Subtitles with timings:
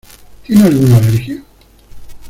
[0.47, 1.43] ¿Tiene alguna alergia?